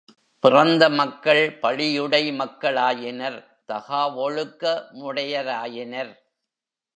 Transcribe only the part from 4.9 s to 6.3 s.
முடையராயினர்.